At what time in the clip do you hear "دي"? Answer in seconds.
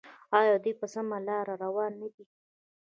2.15-2.25